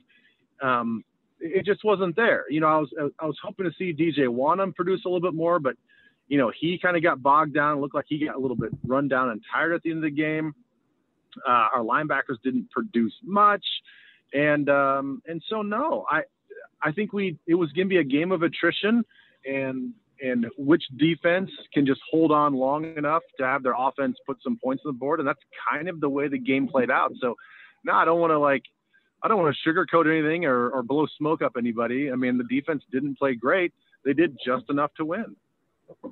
Um, 0.61 1.03
it 1.39 1.65
just 1.65 1.83
wasn't 1.83 2.15
there. 2.15 2.45
You 2.49 2.59
know, 2.61 2.67
I 2.67 2.77
was 2.77 2.89
I 3.19 3.25
was 3.25 3.37
hoping 3.43 3.65
to 3.65 3.71
see 3.77 3.93
DJ 3.93 4.27
Wonnum 4.27 4.73
produce 4.73 5.01
a 5.05 5.07
little 5.07 5.21
bit 5.21 5.35
more, 5.35 5.59
but 5.59 5.75
you 6.27 6.37
know, 6.37 6.51
he 6.59 6.79
kind 6.81 6.97
of 6.97 7.03
got 7.03 7.21
bogged 7.21 7.53
down. 7.53 7.79
Looked 7.79 7.95
like 7.95 8.05
he 8.07 8.25
got 8.25 8.35
a 8.35 8.39
little 8.39 8.57
bit 8.57 8.71
run 8.85 9.07
down 9.07 9.29
and 9.29 9.41
tired 9.53 9.73
at 9.73 9.83
the 9.83 9.91
end 9.91 9.99
of 9.99 10.03
the 10.03 10.11
game. 10.11 10.53
Uh, 11.47 11.67
our 11.75 11.81
linebackers 11.81 12.41
didn't 12.43 12.69
produce 12.71 13.13
much. 13.23 13.63
And 14.33 14.69
um, 14.69 15.21
and 15.27 15.41
so 15.49 15.61
no, 15.61 16.05
I 16.09 16.23
I 16.81 16.91
think 16.91 17.13
we 17.13 17.37
it 17.47 17.55
was 17.55 17.71
going 17.71 17.87
to 17.87 17.89
be 17.89 17.97
a 17.97 18.03
game 18.03 18.31
of 18.31 18.43
attrition, 18.43 19.03
and 19.45 19.93
and 20.21 20.47
which 20.57 20.83
defense 20.97 21.49
can 21.73 21.85
just 21.85 22.01
hold 22.09 22.31
on 22.31 22.53
long 22.53 22.85
enough 22.97 23.23
to 23.39 23.45
have 23.45 23.63
their 23.63 23.75
offense 23.77 24.17
put 24.25 24.37
some 24.43 24.57
points 24.63 24.83
on 24.85 24.93
the 24.93 24.97
board, 24.97 25.19
and 25.19 25.27
that's 25.27 25.39
kind 25.69 25.87
of 25.87 25.99
the 25.99 26.09
way 26.09 26.27
the 26.27 26.39
game 26.39 26.67
played 26.67 26.89
out. 26.89 27.11
So, 27.21 27.35
no, 27.83 27.93
I 27.93 28.05
don't 28.05 28.19
want 28.19 28.31
to 28.31 28.39
like, 28.39 28.63
I 29.21 29.27
don't 29.27 29.41
want 29.41 29.55
to 29.55 29.69
sugarcoat 29.69 30.11
anything 30.11 30.45
or, 30.45 30.69
or 30.69 30.83
blow 30.83 31.05
smoke 31.17 31.41
up 31.41 31.53
anybody. 31.57 32.11
I 32.11 32.15
mean, 32.15 32.37
the 32.37 32.43
defense 32.45 32.83
didn't 32.91 33.17
play 33.17 33.35
great; 33.35 33.73
they 34.05 34.13
did 34.13 34.37
just 34.43 34.65
enough 34.69 34.91
to 34.97 35.05
win. 35.05 35.35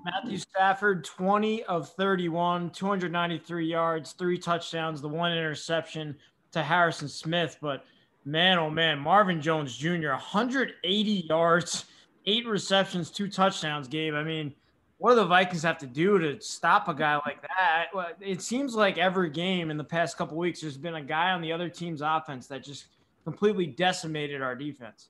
Matthew 0.05 0.37
Stafford, 0.37 1.03
20 1.03 1.63
of 1.65 1.89
31, 1.89 2.69
293 2.69 3.65
yards, 3.65 4.13
three 4.13 4.37
touchdowns, 4.37 5.01
the 5.01 5.09
one 5.09 5.33
interception 5.33 6.15
to 6.51 6.63
Harrison 6.63 7.09
Smith. 7.09 7.57
But 7.61 7.83
man, 8.25 8.57
oh 8.57 8.69
man, 8.69 8.99
Marvin 8.99 9.41
Jones 9.41 9.77
Jr., 9.77 10.09
180 10.09 11.11
yards, 11.29 11.85
eight 12.25 12.47
receptions, 12.47 13.09
two 13.11 13.29
touchdowns, 13.29 13.87
Gabe. 13.87 14.15
I 14.15 14.23
mean, 14.23 14.53
what 14.97 15.11
do 15.11 15.17
the 15.17 15.25
Vikings 15.25 15.63
have 15.63 15.77
to 15.79 15.87
do 15.87 16.17
to 16.17 16.41
stop 16.41 16.87
a 16.87 16.93
guy 16.93 17.15
like 17.25 17.41
that? 17.41 17.87
It 18.19 18.41
seems 18.41 18.75
like 18.75 18.97
every 18.97 19.29
game 19.29 19.69
in 19.69 19.77
the 19.77 19.83
past 19.83 20.17
couple 20.17 20.37
weeks, 20.37 20.61
there's 20.61 20.77
been 20.77 20.95
a 20.95 21.01
guy 21.01 21.31
on 21.31 21.41
the 21.41 21.51
other 21.51 21.69
team's 21.69 22.01
offense 22.01 22.47
that 22.47 22.63
just 22.63 22.85
completely 23.23 23.67
decimated 23.67 24.41
our 24.41 24.55
defense. 24.55 25.09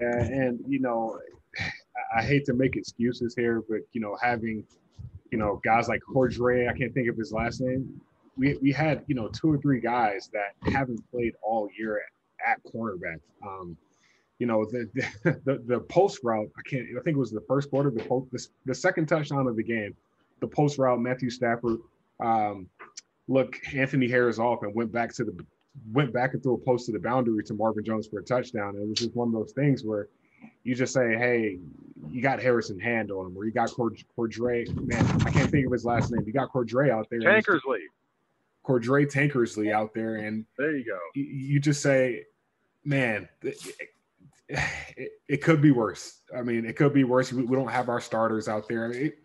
Yeah, 0.00 0.18
and 0.18 0.60
you 0.66 0.80
know, 0.80 1.18
I 2.16 2.22
hate 2.22 2.44
to 2.46 2.54
make 2.54 2.76
excuses 2.76 3.34
here, 3.36 3.62
but 3.68 3.80
you 3.92 4.00
know, 4.00 4.16
having 4.20 4.64
you 5.30 5.38
know 5.38 5.60
guys 5.64 5.88
like 5.88 6.00
Cordrea, 6.12 6.68
I 6.68 6.76
can't 6.76 6.92
think 6.92 7.08
of 7.08 7.16
his 7.16 7.32
last 7.32 7.60
name. 7.60 8.00
We 8.36 8.58
we 8.60 8.72
had 8.72 9.04
you 9.06 9.14
know 9.14 9.28
two 9.28 9.52
or 9.52 9.58
three 9.58 9.80
guys 9.80 10.28
that 10.32 10.72
haven't 10.72 11.00
played 11.12 11.34
all 11.42 11.68
year 11.78 12.00
at, 12.46 12.60
cornerback. 12.72 13.20
Um, 13.46 13.76
you 14.38 14.46
know 14.46 14.64
the, 14.64 14.88
the 15.44 15.62
the 15.66 15.80
post 15.80 16.20
route. 16.22 16.48
I 16.58 16.68
can't. 16.68 16.86
I 16.98 17.02
think 17.02 17.16
it 17.16 17.20
was 17.20 17.30
the 17.30 17.44
first 17.46 17.70
quarter. 17.70 17.90
The 17.90 18.04
post, 18.04 18.30
the, 18.32 18.46
the 18.66 18.74
second 18.74 19.06
touchdown 19.06 19.46
of 19.46 19.56
the 19.56 19.62
game. 19.62 19.94
The 20.40 20.48
post 20.48 20.78
route. 20.78 21.00
Matthew 21.00 21.30
Stafford 21.30 21.78
um, 22.20 22.68
look 23.28 23.58
Anthony 23.74 24.08
Harris 24.08 24.38
off 24.38 24.62
and 24.62 24.74
went 24.74 24.92
back 24.92 25.12
to 25.14 25.24
the 25.24 25.36
went 25.92 26.12
back 26.12 26.34
and 26.34 26.42
threw 26.42 26.54
a 26.54 26.58
post 26.58 26.86
to 26.86 26.92
the 26.92 26.98
boundary 26.98 27.42
to 27.44 27.54
Marvin 27.54 27.84
Jones 27.84 28.06
for 28.06 28.20
a 28.20 28.22
touchdown. 28.22 28.76
And 28.76 28.84
it 28.84 28.88
was 28.88 28.98
just 28.98 29.14
one 29.14 29.28
of 29.28 29.34
those 29.34 29.52
things 29.52 29.82
where 29.84 30.08
you 30.62 30.74
just 30.74 30.92
say, 30.92 31.16
hey, 31.16 31.58
you 32.10 32.22
got 32.22 32.40
Harrison 32.40 32.78
Hand 32.78 33.10
on 33.10 33.26
him, 33.26 33.36
or 33.36 33.44
you 33.44 33.50
got 33.50 33.70
Cord- 33.70 34.02
Cordrea. 34.16 34.66
Man, 34.86 35.04
I 35.26 35.30
can't 35.30 35.50
think 35.50 35.66
of 35.66 35.72
his 35.72 35.84
last 35.84 36.12
name. 36.12 36.22
You 36.26 36.32
got 36.32 36.52
Cordrea 36.52 36.90
out 36.90 37.08
there. 37.10 37.20
Tankersley. 37.20 37.80
Cordrea 38.66 39.10
Tankersley 39.10 39.72
out 39.72 39.92
there, 39.94 40.16
and 40.16 40.44
there 40.58 40.76
you 40.76 40.84
go. 40.84 40.98
You, 41.14 41.24
you 41.24 41.60
just 41.60 41.82
say, 41.82 42.24
man, 42.84 43.28
it, 43.42 43.56
it, 44.96 45.10
it, 45.28 45.42
could 45.42 45.62
be 45.62 45.70
worse. 45.70 46.20
I 46.36 46.42
mean, 46.42 46.64
it 46.64 46.76
could 46.76 46.92
be 46.92 47.04
worse. 47.04 47.32
We, 47.32 47.44
we 47.44 47.56
don't 47.56 47.70
have 47.70 47.88
our 47.88 48.00
starters 48.00 48.48
out 48.48 48.68
there. 48.68 48.90
It, 48.90 49.18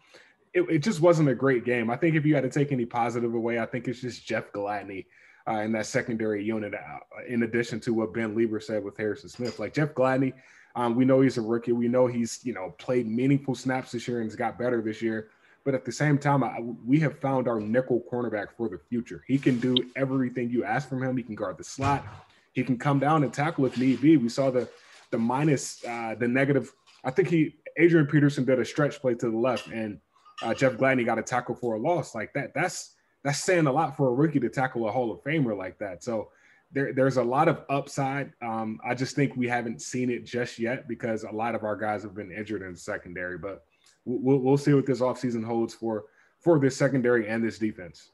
it, 0.53 0.61
it, 0.69 0.79
just 0.79 1.01
wasn't 1.01 1.29
a 1.29 1.35
great 1.35 1.65
game. 1.65 1.89
I 1.89 1.95
think 1.95 2.15
if 2.15 2.25
you 2.25 2.35
had 2.35 2.43
to 2.43 2.49
take 2.49 2.71
any 2.71 2.85
positive 2.85 3.33
away, 3.33 3.59
I 3.59 3.65
think 3.65 3.87
it's 3.87 4.01
just 4.01 4.25
Jeff 4.25 4.51
Gladney 4.51 5.05
uh, 5.47 5.59
in 5.59 5.71
that 5.73 5.85
secondary 5.85 6.43
unit. 6.43 6.73
Uh, 6.73 7.23
in 7.27 7.43
addition 7.43 7.79
to 7.81 7.93
what 7.93 8.13
Ben 8.13 8.35
Leber 8.35 8.61
said 8.61 8.83
with 8.83 8.97
Harrison 8.97 9.29
Smith, 9.29 9.59
like 9.59 9.73
Jeff 9.73 9.93
Gladney, 9.93 10.33
um, 10.75 10.95
we 10.95 11.05
know 11.05 11.21
he's 11.21 11.37
a 11.37 11.41
rookie. 11.41 11.71
We 11.71 11.87
know 11.87 12.07
he's 12.07 12.39
you 12.43 12.53
know 12.53 12.73
played 12.77 13.07
meaningful 13.07 13.55
snaps 13.55 13.91
this 13.91 14.07
year 14.07 14.21
and 14.21 14.29
has 14.29 14.35
got 14.35 14.57
better 14.57 14.81
this 14.81 15.01
year. 15.01 15.29
But 15.65 15.73
at 15.75 15.85
the 15.85 15.91
same 15.91 16.17
time, 16.17 16.43
I, 16.43 16.59
we 16.61 16.99
have 17.01 17.19
found 17.19 17.47
our 17.47 17.59
nickel 17.59 18.03
cornerback 18.11 18.47
for 18.55 18.69
the 18.69 18.79
future. 18.89 19.23
He 19.27 19.37
can 19.37 19.59
do 19.59 19.75
everything 19.95 20.49
you 20.49 20.63
ask 20.63 20.87
from 20.87 21.03
him. 21.03 21.17
He 21.17 21.23
can 21.23 21.35
guard 21.35 21.57
the 21.57 21.63
slot. 21.63 22.05
He 22.53 22.63
can 22.63 22.77
come 22.77 23.00
down 23.00 23.24
and 23.24 23.34
tackle 23.34 23.65
if 23.65 23.77
need 23.77 24.01
be. 24.01 24.18
We 24.18 24.29
saw 24.29 24.51
the 24.51 24.70
the 25.12 25.18
minus, 25.18 25.84
uh, 25.86 26.15
the 26.20 26.27
negative. 26.27 26.72
I 27.03 27.12
think 27.12 27.29
he 27.29 27.56
Adrian 27.77 28.08
Peterson 28.08 28.46
did 28.46 28.60
a 28.60 28.65
stretch 28.65 29.00
play 29.00 29.15
to 29.15 29.29
the 29.29 29.38
left, 29.38 29.68
and 29.68 30.00
uh, 30.41 30.53
Jeff 30.53 30.74
Gladney 30.74 31.06
got 31.06 31.20
a 31.20 31.24
tackle 31.24 31.56
for 31.56 31.75
a 31.75 31.79
loss 31.79 32.15
like 32.15 32.34
that. 32.34 32.53
That's 32.53 32.96
that's 33.24 33.44
saying 33.44 33.68
a 33.68 33.72
lot 33.72 33.98
for 33.98 34.10
a 34.10 34.13
rookie 34.13 34.39
to 34.39 34.50
tackle 34.50 34.88
a 34.88 34.91
Hall 34.91 35.12
of 35.12 35.24
Famer 35.24 35.58
like 35.58 35.77
that. 35.79 36.03
So 36.03 36.29
there, 36.72 36.94
there's 36.94 37.18
a 37.18 37.24
lot 37.24 37.48
of 37.48 37.63
upside. 37.70 38.32
Um, 38.41 38.79
I 38.86 38.94
just 38.94 39.15
think 39.15 39.36
we 39.36 39.48
haven't 39.48 39.82
seen 39.82 40.10
it 40.10 40.25
just 40.25 40.60
yet 40.60 40.88
because 40.88 41.24
a 41.24 41.32
lot 41.32 41.56
of 41.56 41.63
our 41.63 41.75
guys 41.75 42.03
have 42.03 42.15
been 42.15 42.32
injured 42.32 42.62
in 42.62 42.74
the 42.74 42.79
secondary. 42.79 43.38
But 43.38 43.63
we'll, 44.06 44.39
we'll 44.39 44.58
see 44.58 44.74
what 44.74 44.86
this 44.86 45.01
offseason 45.01 45.44
holds 45.44 45.74
for 45.74 46.06
for 46.39 46.60
this 46.60 46.77
secondary 46.77 47.27
and 47.27 47.44
this 47.44 47.60
defense. 47.60 48.12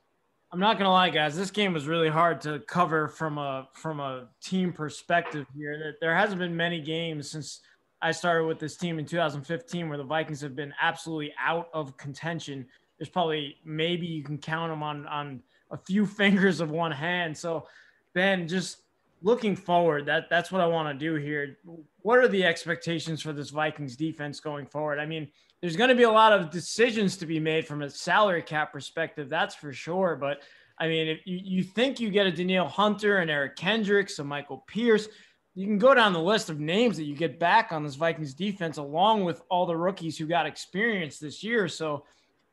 I'm 0.51 0.59
not 0.59 0.77
gonna 0.77 0.91
lie, 0.91 1.09
guys. 1.09 1.35
This 1.35 1.51
game 1.51 1.73
was 1.73 1.87
really 1.87 2.09
hard 2.09 2.39
to 2.41 2.59
cover 2.59 3.07
from 3.07 3.37
a 3.37 3.67
from 3.73 3.99
a 3.99 4.27
team 4.41 4.71
perspective 4.71 5.45
here. 5.55 5.77
That 5.77 5.99
there 5.99 6.15
hasn't 6.15 6.39
been 6.39 6.55
many 6.55 6.79
games 6.79 7.31
since 7.31 7.61
I 8.01 8.11
started 8.11 8.45
with 8.45 8.59
this 8.59 8.77
team 8.77 8.99
in 8.99 9.05
2015 9.05 9.89
where 9.89 9.97
the 9.97 10.03
Vikings 10.03 10.41
have 10.41 10.55
been 10.55 10.73
absolutely 10.81 11.33
out 11.43 11.69
of 11.73 11.97
contention. 11.97 12.67
There's 12.97 13.09
probably 13.09 13.57
maybe 13.65 14.05
you 14.05 14.23
can 14.23 14.37
count 14.37 14.71
them 14.71 14.83
on 14.83 15.07
on 15.07 15.41
a 15.71 15.77
few 15.77 16.05
fingers 16.05 16.61
of 16.61 16.71
one 16.71 16.91
hand. 16.91 17.37
So 17.37 17.67
Ben, 18.13 18.47
just 18.47 18.77
looking 19.25 19.55
forward, 19.55 20.05
that 20.05 20.29
that's 20.29 20.51
what 20.51 20.62
I 20.62 20.67
want 20.67 20.88
to 20.88 21.05
do 21.05 21.15
here. 21.15 21.58
What 22.03 22.20
are 22.20 22.27
the 22.27 22.46
expectations 22.46 23.24
for 23.24 23.34
this 23.34 23.50
Vikings 23.50 23.96
defense 23.96 24.39
going 24.39 24.67
forward? 24.67 25.00
I 25.00 25.08
mean, 25.08 25.27
there's 25.62 25.75
going 25.75 25.89
to 25.89 25.96
be 25.96 26.03
a 26.03 26.12
lot 26.12 26.32
of 26.32 26.51
decisions 26.51 27.17
to 27.17 27.25
be 27.25 27.39
made 27.39 27.65
from 27.65 27.82
a 27.82 27.89
salary 27.89 28.44
cap 28.44 28.72
perspective, 28.72 29.27
that's 29.27 29.55
for 29.55 29.74
sure. 29.74 30.15
But 30.15 30.44
I 30.79 30.88
mean, 30.88 31.08
if 31.08 31.25
you, 31.25 31.39
you 31.44 31.63
think 31.63 32.00
you 32.00 32.12
get 32.12 32.27
a 32.27 32.32
Danielle 32.32 32.67
Hunter 32.67 33.17
and 33.17 33.32
Eric 33.32 33.55
Kendricks, 33.55 34.20
and 34.20 34.29
Michael 34.29 34.63
Pierce, 34.67 35.08
you 35.55 35.65
can 35.65 35.79
go 35.79 35.96
down 35.96 36.13
the 36.13 36.20
list 36.20 36.51
of 36.51 36.60
names 36.60 36.96
that 36.98 37.05
you 37.05 37.15
get 37.15 37.39
back 37.39 37.72
on 37.72 37.84
this 37.84 37.96
Vikings 37.96 38.36
defense, 38.36 38.77
along 38.77 39.24
with 39.24 39.41
all 39.50 39.65
the 39.65 39.75
rookies 39.75 40.20
who 40.20 40.27
got 40.27 40.46
experience 40.46 41.17
this 41.17 41.44
year. 41.44 41.67
So, 41.67 42.05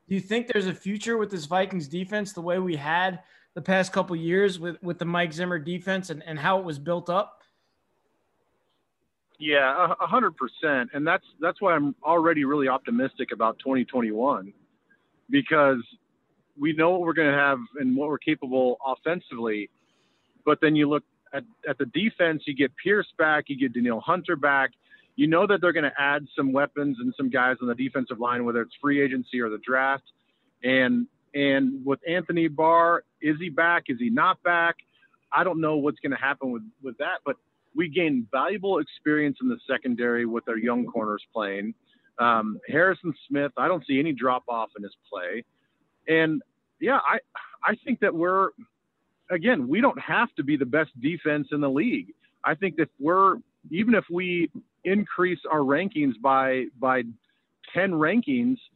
do 0.09 0.15
you 0.15 0.21
think 0.21 0.47
there's 0.47 0.67
a 0.67 0.73
future 0.73 1.17
with 1.17 1.29
this 1.29 1.45
Vikings 1.45 1.87
defense 1.87 2.33
the 2.33 2.41
way 2.41 2.57
we 2.59 2.75
had 2.75 3.19
the 3.55 3.61
past 3.61 3.93
couple 3.93 4.15
years 4.15 4.59
with 4.59 4.81
with 4.81 4.99
the 4.99 5.05
Mike 5.05 5.33
Zimmer 5.33 5.59
defense 5.59 6.09
and, 6.09 6.23
and 6.25 6.39
how 6.39 6.59
it 6.59 6.65
was 6.65 6.79
built 6.79 7.09
up? 7.09 7.41
Yeah, 9.39 9.93
a 9.99 10.07
hundred 10.07 10.35
percent, 10.37 10.91
and 10.93 11.05
that's 11.05 11.25
that's 11.41 11.61
why 11.61 11.73
I'm 11.73 11.95
already 12.03 12.45
really 12.45 12.67
optimistic 12.67 13.31
about 13.31 13.59
2021 13.59 14.53
because 15.29 15.81
we 16.57 16.73
know 16.73 16.91
what 16.91 17.01
we're 17.01 17.13
going 17.13 17.31
to 17.31 17.37
have 17.37 17.59
and 17.79 17.95
what 17.95 18.09
we're 18.09 18.19
capable 18.19 18.77
offensively, 18.85 19.69
but 20.45 20.59
then 20.61 20.75
you 20.75 20.87
look 20.87 21.03
at, 21.33 21.43
at 21.67 21.77
the 21.77 21.85
defense, 21.87 22.43
you 22.45 22.55
get 22.55 22.71
Pierce 22.81 23.07
back, 23.17 23.45
you 23.47 23.57
get 23.57 23.73
Danielle 23.73 23.99
Hunter 23.99 24.35
back. 24.35 24.71
You 25.15 25.27
know 25.27 25.45
that 25.47 25.61
they're 25.61 25.73
going 25.73 25.83
to 25.83 26.01
add 26.01 26.25
some 26.35 26.51
weapons 26.53 26.97
and 26.99 27.13
some 27.17 27.29
guys 27.29 27.57
on 27.61 27.67
the 27.67 27.75
defensive 27.75 28.19
line, 28.19 28.45
whether 28.45 28.61
it's 28.61 28.75
free 28.81 29.01
agency 29.01 29.39
or 29.39 29.49
the 29.49 29.59
draft. 29.65 30.03
And 30.63 31.07
and 31.33 31.83
with 31.83 31.99
Anthony 32.07 32.47
Barr, 32.47 33.03
is 33.23 33.37
he 33.39 33.49
back? 33.49 33.85
Is 33.87 33.97
he 33.99 34.09
not 34.09 34.43
back? 34.43 34.75
I 35.31 35.43
don't 35.43 35.59
know 35.59 35.77
what's 35.77 35.99
going 35.99 36.11
to 36.11 36.17
happen 36.17 36.51
with, 36.51 36.61
with 36.83 36.97
that, 36.97 37.19
but 37.25 37.37
we 37.75 37.89
gained 37.89 38.27
valuable 38.31 38.77
experience 38.77 39.37
in 39.41 39.47
the 39.47 39.57
secondary 39.67 40.27
with 40.27 40.47
our 40.47 40.57
young 40.57 40.85
corners 40.85 41.23
playing. 41.33 41.73
Um, 42.19 42.59
Harrison 42.67 43.15
Smith, 43.27 43.51
I 43.57 43.67
don't 43.67 43.83
see 43.87 43.99
any 43.99 44.11
drop 44.11 44.43
off 44.47 44.69
in 44.77 44.83
his 44.83 44.95
play. 45.11 45.43
And 46.07 46.43
yeah, 46.79 46.97
I, 46.97 47.17
I 47.65 47.75
think 47.83 48.01
that 48.01 48.13
we're, 48.13 48.49
again, 49.31 49.67
we 49.67 49.81
don't 49.81 49.99
have 49.99 50.27
to 50.35 50.43
be 50.43 50.55
the 50.55 50.65
best 50.65 50.91
defense 51.01 51.47
in 51.51 51.61
the 51.61 51.69
league. 51.69 52.13
I 52.43 52.53
think 52.53 52.75
that 52.75 52.89
we're, 52.99 53.37
even 53.71 53.95
if 53.95 54.03
we 54.11 54.51
increase 54.83 55.39
our 55.49 55.59
rankings 55.59 56.13
by, 56.21 56.65
by 56.79 57.03
10 57.73 57.93
rankings– 57.93 58.57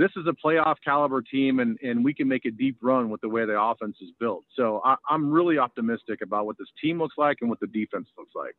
this 0.00 0.10
is 0.16 0.26
a 0.26 0.32
playoff 0.32 0.76
caliber 0.82 1.20
team, 1.20 1.60
and, 1.60 1.78
and 1.82 2.02
we 2.02 2.14
can 2.14 2.26
make 2.26 2.46
a 2.46 2.50
deep 2.50 2.78
run 2.80 3.10
with 3.10 3.20
the 3.20 3.28
way 3.28 3.44
the 3.44 3.60
offense 3.60 3.96
is 4.00 4.08
built. 4.18 4.44
So 4.56 4.80
I, 4.82 4.96
I'm 5.10 5.30
really 5.30 5.58
optimistic 5.58 6.22
about 6.22 6.46
what 6.46 6.56
this 6.56 6.68
team 6.82 6.98
looks 6.98 7.16
like 7.18 7.38
and 7.42 7.50
what 7.50 7.60
the 7.60 7.66
defense 7.66 8.08
looks 8.16 8.32
like. 8.34 8.56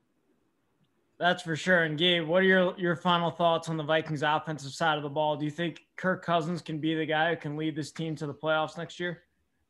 That's 1.18 1.42
for 1.42 1.56
sure. 1.56 1.84
And 1.84 1.98
Gabe, 1.98 2.28
what 2.28 2.44
are 2.44 2.46
your, 2.46 2.76
your 2.78 2.96
final 2.96 3.32
thoughts 3.32 3.70
on 3.70 3.78
the 3.78 3.84
Vikings 3.84 4.22
offensive 4.22 4.72
side 4.72 4.98
of 4.98 5.04
the 5.04 5.10
ball? 5.10 5.36
Do 5.36 5.46
you 5.46 5.52
think 5.52 5.82
Kirk 5.96 6.24
Cousins 6.24 6.62
can 6.62 6.78
be 6.78 6.94
the 6.94 7.08
guy 7.08 7.32
who 7.32 7.38
can 7.38 7.58
lead 7.58 7.76
this 7.76 7.92
team 7.92 8.16
to 8.18 8.28
the 8.28 8.34
playoffs 8.34 8.78
next 8.78 9.00
year? 9.00 9.24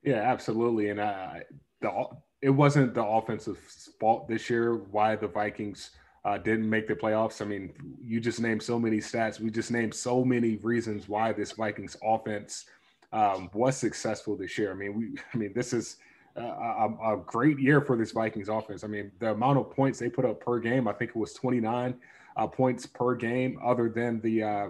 Yeah, 0.03 0.15
absolutely. 0.15 0.89
And 0.89 0.99
I, 0.99 1.43
the, 1.79 2.05
it 2.41 2.49
wasn't 2.49 2.93
the 2.93 3.03
offensive 3.03 3.57
fault 3.97 4.27
this 4.27 4.49
year 4.49 4.75
why 4.75 5.15
the 5.15 5.27
Vikings 5.27 5.91
uh, 6.23 6.37
didn't 6.37 6.69
make 6.69 6.87
the 6.87 6.95
playoffs. 6.95 7.41
I 7.41 7.45
mean, 7.45 7.73
you 8.03 8.19
just 8.19 8.39
named 8.39 8.61
so 8.61 8.79
many 8.79 8.97
stats. 8.97 9.39
We 9.39 9.49
just 9.49 9.71
named 9.71 9.93
so 9.93 10.23
many 10.23 10.57
reasons 10.57 11.09
why 11.09 11.33
this 11.33 11.53
Vikings 11.53 11.97
offense 12.03 12.65
um, 13.11 13.49
was 13.53 13.75
successful 13.77 14.35
this 14.35 14.57
year. 14.57 14.71
I 14.71 14.75
mean, 14.75 14.93
we, 14.93 15.15
I 15.33 15.37
mean, 15.37 15.53
this 15.53 15.73
is 15.73 15.97
a, 16.35 16.41
a, 16.41 17.17
great 17.25 17.59
year 17.59 17.81
for 17.81 17.97
this 17.97 18.11
Vikings 18.11 18.49
offense. 18.49 18.83
I 18.83 18.87
mean, 18.87 19.11
the 19.19 19.31
amount 19.31 19.57
of 19.57 19.71
points 19.71 19.99
they 19.99 20.09
put 20.09 20.25
up 20.25 20.39
per 20.39 20.59
game, 20.59 20.87
I 20.87 20.93
think 20.93 21.09
it 21.09 21.17
was 21.17 21.33
29 21.33 21.95
uh, 22.37 22.47
points 22.47 22.85
per 22.85 23.15
game, 23.15 23.59
other 23.63 23.89
than 23.89 24.21
the 24.21 24.43
uh, 24.43 24.69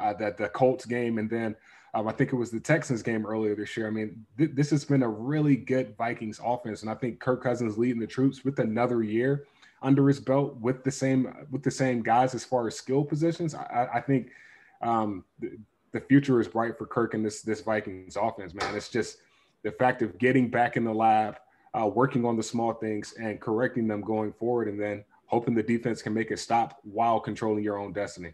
uh, 0.00 0.12
that 0.14 0.36
the 0.36 0.48
Colts 0.48 0.84
game, 0.84 1.18
and 1.18 1.28
then 1.28 1.56
um, 1.94 2.06
I 2.06 2.12
think 2.12 2.32
it 2.32 2.36
was 2.36 2.50
the 2.50 2.60
Texans 2.60 3.02
game 3.02 3.26
earlier 3.26 3.56
this 3.56 3.76
year. 3.76 3.86
I 3.86 3.90
mean, 3.90 4.24
th- 4.38 4.50
this 4.54 4.70
has 4.70 4.84
been 4.84 5.02
a 5.02 5.08
really 5.08 5.56
good 5.56 5.96
Vikings 5.96 6.40
offense, 6.44 6.82
and 6.82 6.90
I 6.90 6.94
think 6.94 7.20
Kirk 7.20 7.42
Cousins 7.42 7.78
leading 7.78 8.00
the 8.00 8.06
troops 8.06 8.44
with 8.44 8.58
another 8.58 9.02
year 9.02 9.46
under 9.82 10.08
his 10.08 10.20
belt 10.20 10.56
with 10.60 10.84
the 10.84 10.90
same 10.90 11.46
with 11.50 11.62
the 11.62 11.70
same 11.70 12.02
guys 12.02 12.34
as 12.34 12.44
far 12.44 12.66
as 12.66 12.76
skill 12.76 13.04
positions. 13.04 13.54
I, 13.54 13.88
I 13.94 14.00
think 14.00 14.30
um, 14.82 15.24
the, 15.38 15.58
the 15.92 16.00
future 16.00 16.40
is 16.40 16.48
bright 16.48 16.76
for 16.78 16.86
Kirk 16.86 17.14
and 17.14 17.24
this 17.24 17.42
this 17.42 17.60
Vikings 17.60 18.16
offense, 18.16 18.54
man. 18.54 18.74
It's 18.74 18.88
just 18.88 19.18
the 19.62 19.72
fact 19.72 20.02
of 20.02 20.18
getting 20.18 20.48
back 20.48 20.76
in 20.76 20.84
the 20.84 20.92
lab, 20.92 21.38
uh, 21.74 21.86
working 21.86 22.24
on 22.24 22.36
the 22.36 22.42
small 22.42 22.74
things 22.74 23.14
and 23.20 23.40
correcting 23.40 23.86
them 23.88 24.00
going 24.00 24.32
forward, 24.32 24.68
and 24.68 24.80
then 24.80 25.04
hoping 25.26 25.54
the 25.54 25.62
defense 25.62 26.02
can 26.02 26.14
make 26.14 26.30
a 26.30 26.36
stop 26.36 26.80
while 26.84 27.20
controlling 27.20 27.62
your 27.62 27.78
own 27.78 27.92
destiny. 27.92 28.32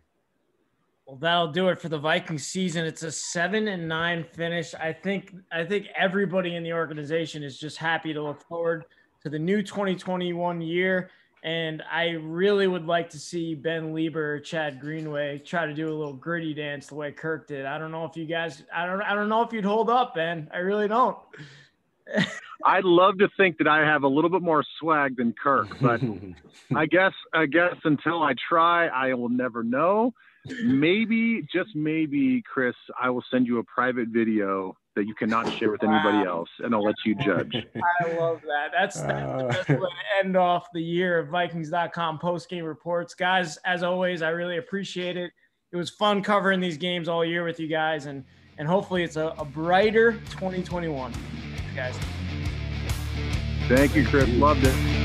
Well, 1.06 1.16
that'll 1.16 1.50
do 1.50 1.68
it 1.68 1.80
for 1.80 1.88
the 1.88 1.98
Vikings 1.98 2.46
season. 2.46 2.86
It's 2.86 3.02
a 3.02 3.10
seven 3.10 3.68
and 3.68 3.88
nine 3.88 4.24
finish. 4.32 4.74
I 4.74 4.92
think 4.92 5.34
I 5.50 5.64
think 5.64 5.88
everybody 5.96 6.54
in 6.54 6.62
the 6.62 6.72
organization 6.72 7.42
is 7.42 7.58
just 7.58 7.76
happy 7.76 8.12
to 8.12 8.22
look 8.22 8.40
forward 8.42 8.84
to 9.22 9.28
the 9.28 9.38
new 9.38 9.62
2021 9.62 10.60
year. 10.60 11.10
And 11.42 11.82
I 11.90 12.10
really 12.10 12.68
would 12.68 12.86
like 12.86 13.10
to 13.10 13.18
see 13.18 13.54
Ben 13.54 13.92
Leber, 13.92 14.42
Chad 14.44 14.80
Greenway 14.80 15.38
try 15.38 15.66
to 15.66 15.74
do 15.74 15.88
a 15.88 15.94
little 15.94 16.12
griddy 16.12 16.54
dance 16.54 16.86
the 16.86 16.94
way 16.94 17.10
Kirk 17.10 17.48
did. 17.48 17.66
I 17.66 17.78
don't 17.78 17.90
know 17.90 18.04
if 18.04 18.16
you 18.16 18.26
guys, 18.26 18.62
I 18.72 18.86
don't, 18.86 19.02
I 19.02 19.14
don't 19.14 19.28
know 19.28 19.42
if 19.42 19.52
you'd 19.52 19.64
hold 19.64 19.90
up, 19.90 20.14
Ben. 20.14 20.48
I 20.54 20.58
really 20.58 20.86
don't. 20.86 21.18
I'd 22.64 22.84
love 22.84 23.18
to 23.18 23.28
think 23.36 23.58
that 23.58 23.66
I 23.66 23.80
have 23.80 24.04
a 24.04 24.08
little 24.08 24.30
bit 24.30 24.42
more 24.42 24.64
swag 24.78 25.16
than 25.16 25.32
Kirk, 25.32 25.68
but 25.80 26.00
I 26.76 26.86
guess, 26.86 27.12
I 27.34 27.46
guess 27.46 27.74
until 27.82 28.22
I 28.22 28.34
try, 28.48 28.86
I 28.86 29.14
will 29.14 29.28
never 29.28 29.64
know 29.64 30.14
maybe, 30.64 31.46
just 31.52 31.74
maybe, 31.74 32.42
Chris, 32.42 32.74
I 33.00 33.10
will 33.10 33.24
send 33.30 33.46
you 33.46 33.58
a 33.58 33.64
private 33.64 34.08
video 34.08 34.76
that 34.94 35.06
you 35.06 35.14
cannot 35.14 35.50
share 35.58 35.70
with 35.70 35.82
anybody 35.82 36.26
else, 36.26 36.48
and 36.60 36.74
I'll 36.74 36.84
let 36.84 36.96
you 37.04 37.14
judge. 37.14 37.54
I 38.02 38.12
love 38.18 38.40
that. 38.42 38.70
That's, 38.72 39.00
that's 39.00 39.12
uh, 39.12 39.36
the 39.38 39.48
best 39.48 39.68
way 39.68 39.76
to 39.76 40.24
end 40.24 40.36
off 40.36 40.66
the 40.74 40.82
year 40.82 41.18
of 41.18 41.28
Vikings.com 41.28 42.18
post 42.18 42.48
game 42.48 42.64
reports. 42.64 43.14
Guys, 43.14 43.56
as 43.64 43.82
always, 43.82 44.22
I 44.22 44.30
really 44.30 44.58
appreciate 44.58 45.16
it. 45.16 45.32
It 45.72 45.76
was 45.76 45.90
fun 45.90 46.22
covering 46.22 46.60
these 46.60 46.76
games 46.76 47.08
all 47.08 47.24
year 47.24 47.44
with 47.44 47.58
you 47.58 47.68
guys, 47.68 48.06
and 48.06 48.24
and 48.58 48.68
hopefully 48.68 49.02
it's 49.02 49.16
a, 49.16 49.34
a 49.38 49.44
brighter 49.44 50.12
2021. 50.30 51.12
Thanks, 51.12 51.74
guys. 51.74 51.98
Thank 53.68 53.96
you, 53.96 54.06
Chris. 54.06 54.28
Loved 54.28 54.64
it. 54.64 55.01